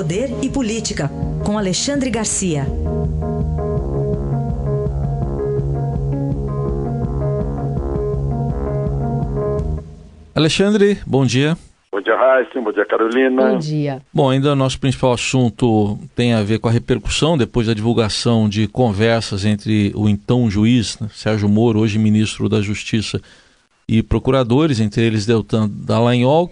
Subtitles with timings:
[0.00, 1.10] Poder e Política,
[1.44, 2.64] com Alexandre Garcia.
[10.34, 11.54] Alexandre, bom dia.
[11.92, 12.58] Bom dia, Raíssa.
[12.62, 13.50] Bom dia, Carolina.
[13.50, 14.00] Bom dia.
[14.10, 18.48] Bom, ainda o nosso principal assunto tem a ver com a repercussão depois da divulgação
[18.48, 23.20] de conversas entre o então juiz, né, Sérgio Moro, hoje ministro da Justiça,
[23.86, 26.50] e procuradores, entre eles Deltan Dallagnol,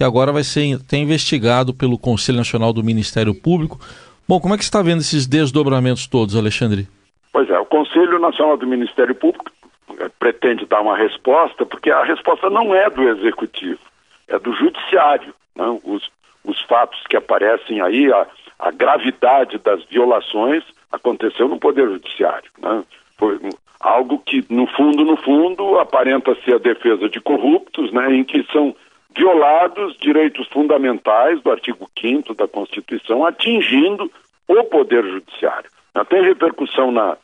[0.00, 3.78] que agora vai ser ter investigado pelo Conselho Nacional do Ministério Público.
[4.26, 6.88] Bom, como é que você está vendo esses desdobramentos todos, Alexandre?
[7.30, 9.52] Pois é, o Conselho Nacional do Ministério Público
[9.98, 13.78] eh, pretende dar uma resposta, porque a resposta não é do Executivo
[14.26, 15.34] é do judiciário.
[15.54, 15.78] Né?
[15.84, 16.08] Os,
[16.46, 18.26] os fatos que aparecem aí, a,
[18.58, 22.50] a gravidade das violações aconteceu no Poder Judiciário.
[22.58, 22.84] Né?
[23.18, 23.38] Foi
[23.78, 28.14] algo que, no fundo, no fundo, aparenta ser a defesa de corruptos, né?
[28.14, 28.74] em que são
[29.14, 34.10] violados direitos fundamentais do artigo 5 da Constituição, atingindo
[34.48, 35.70] o Poder Judiciário.
[36.08, 37.18] Tem repercussão na, uh,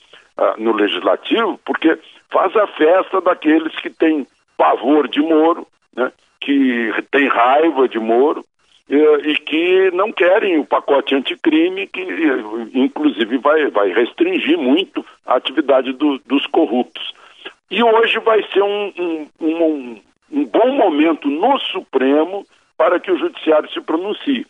[0.59, 1.99] no Legislativo, porque
[2.31, 6.13] faz a festa daqueles que têm pavor de Moro, né?
[6.41, 8.45] que tem raiva de Moro
[8.89, 8.97] e,
[9.31, 12.03] e que não querem o pacote anticrime, que
[12.75, 17.15] inclusive vai, vai restringir muito a atividade do, dos corruptos.
[17.71, 20.01] E hoje vai ser um, um, um,
[20.37, 24.47] um bom momento no Supremo para que o Judiciário se pronuncie.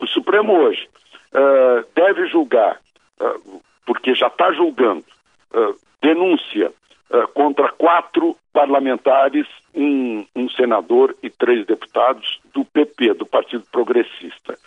[0.00, 0.88] O Supremo hoje
[1.34, 2.80] uh, deve julgar,
[3.20, 5.04] uh, porque já está julgando,
[5.54, 6.72] uh, denúncia
[7.34, 14.58] contra quatro parlamentares, um, um, senador e três deputados do PP, do Partido Progressista.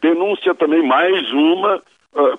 [0.00, 1.82] Denúncia também mais uma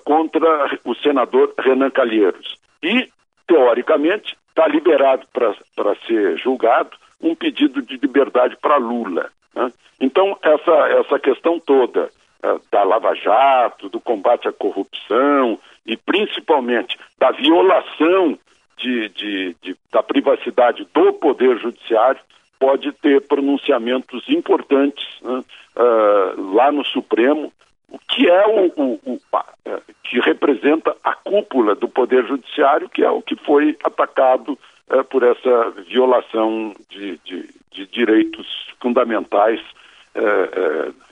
[0.02, 2.58] contra o senador Renan Calheiros.
[2.82, 3.08] E,
[3.46, 9.30] teoricamente, está liberado para ser julgado um pedido de liberdade para Lula.
[9.54, 9.72] Né?
[10.00, 12.10] Então, essa, essa questão toda
[12.42, 18.38] uh, da Lava Jato, do combate à corrupção e principalmente da violação
[18.76, 22.20] de, de, de, da privacidade do Poder Judiciário
[22.58, 25.42] pode ter pronunciamentos importantes né,
[25.76, 27.52] uh, lá no Supremo,
[27.94, 33.04] o que é o, o, o uh, que representa a cúpula do Poder Judiciário, que
[33.04, 34.58] é o que foi atacado
[34.90, 38.46] uh, por essa violação de, de, de direitos
[38.80, 39.60] fundamentais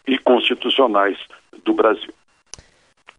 [0.06, 1.18] e constitucionais
[1.64, 2.14] do Brasil.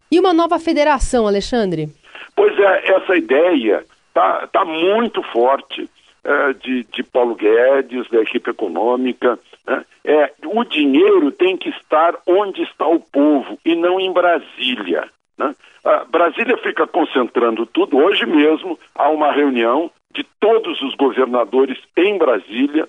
[0.09, 1.89] E uma nova federação, Alexandre?
[2.37, 5.89] Pois é, essa ideia está tá muito forte
[6.23, 9.37] é, de, de Paulo Guedes, da equipe econômica.
[9.67, 9.85] Né?
[10.05, 15.09] É, o dinheiro tem que estar onde está o povo e não em Brasília.
[15.37, 15.55] Né?
[15.83, 17.97] A Brasília fica concentrando tudo.
[17.97, 22.87] Hoje mesmo há uma reunião de todos os governadores em Brasília,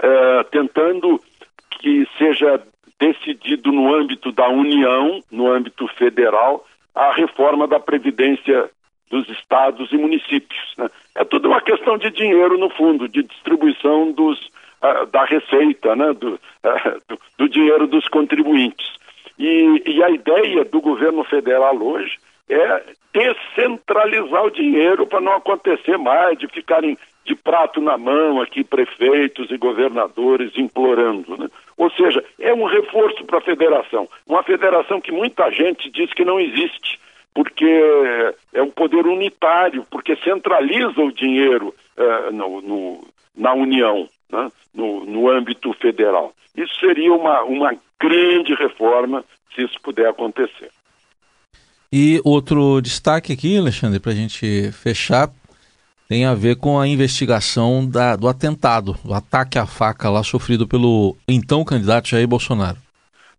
[0.00, 1.20] é, tentando
[1.80, 2.62] que seja
[2.98, 8.70] decidido no âmbito da União, no âmbito federal, a reforma da Previdência
[9.10, 10.74] dos estados e municípios.
[10.76, 10.90] Né?
[11.14, 14.38] É tudo uma questão de dinheiro, no fundo, de distribuição dos,
[14.82, 16.12] uh, da receita, né?
[16.12, 18.86] do, uh, do, do, dinheiro dos contribuintes.
[19.38, 22.18] E, e a ideia do governo federal hoje
[22.48, 28.62] é descentralizar o dinheiro para não acontecer mais de ficarem de prato na mão aqui
[28.62, 31.36] prefeitos e governadores implorando.
[31.36, 31.48] Né?
[31.76, 34.08] Ou seja, é um reforço para a federação.
[34.26, 36.98] Uma federação que muita gente diz que não existe
[37.36, 44.50] porque é um poder unitário, porque centraliza o dinheiro é, no, no, na União, né?
[44.74, 46.32] no, no âmbito federal.
[46.56, 49.22] Isso seria uma, uma grande reforma
[49.54, 50.70] se isso puder acontecer.
[51.92, 55.28] E outro destaque aqui, Alexandre, para a gente fechar,
[56.08, 60.66] tem a ver com a investigação da, do atentado, do ataque à faca lá sofrido
[60.66, 62.78] pelo então candidato Jair Bolsonaro.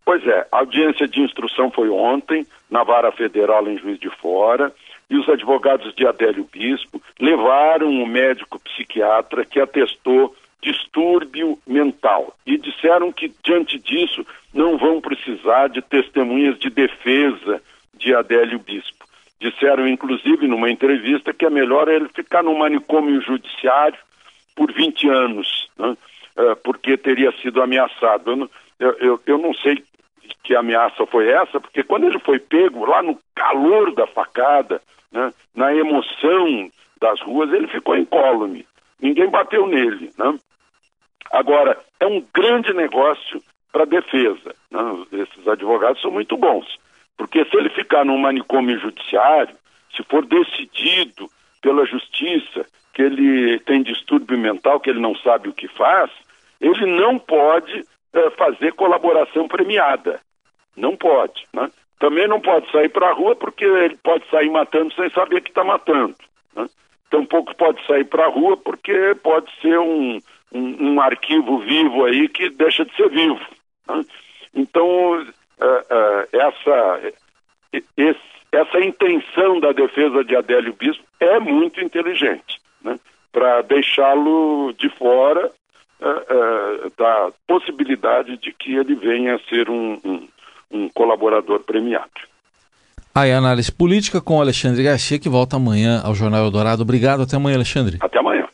[0.06, 4.74] Pois é, a audiência de instrução foi ontem, na Vara Federal em Juiz de Fora,
[5.10, 12.58] e os advogados de Adélio Bispo levaram um médico psiquiatra que atestou distúrbio mental e
[12.58, 17.62] disseram que, diante disso, não vão precisar de testemunhas de defesa
[17.94, 19.06] de Adélio Bispo.
[19.40, 23.98] Disseram, inclusive, numa entrevista, que é melhor ele ficar no manicômio judiciário
[24.56, 25.96] por 20 anos, né?
[26.38, 28.50] Eh, porque teria sido ameaçado.
[28.80, 29.84] Eu, eu, eu não sei
[30.48, 35.34] que ameaça foi essa, porque quando ele foi pego lá no calor da facada, né,
[35.54, 36.72] na emoção
[37.02, 38.66] das ruas, ele ficou incólume.
[38.98, 40.10] Ninguém bateu nele.
[40.18, 40.40] Né?
[41.30, 44.56] Agora, é um grande negócio para a defesa.
[44.72, 44.80] Né?
[45.12, 46.80] Esses advogados são muito bons,
[47.18, 49.54] porque se ele ficar num manicômio judiciário,
[49.94, 51.30] se for decidido
[51.62, 56.10] pela justiça que ele tem distúrbio mental, que ele não sabe o que faz,
[56.62, 57.84] ele não pode
[58.14, 60.22] é, fazer colaboração premiada.
[60.78, 61.46] Não pode.
[61.52, 61.70] Né?
[62.00, 65.50] Também não pode sair para a rua porque ele pode sair matando sem saber que
[65.50, 66.16] está matando.
[66.56, 66.68] Né?
[67.10, 70.22] Tampouco pode sair para a rua porque pode ser um,
[70.54, 73.42] um, um, arquivo vivo aí que deixa de ser vivo.
[73.88, 74.06] Né?
[74.54, 77.14] Então, uh, uh, essa,
[78.52, 83.00] essa intenção da defesa de Adélio Bispo é muito inteligente, né?
[83.32, 85.52] para deixá-lo de fora
[86.02, 90.27] uh, da possibilidade de que ele venha a ser um, um,
[90.72, 92.10] um colaborador premiado.
[93.14, 96.84] Aí, análise política com Alexandre Garcia, que volta amanhã ao Jornal Eldorado.
[96.84, 97.98] Obrigado, até amanhã, Alexandre.
[98.00, 98.48] Até amanhã.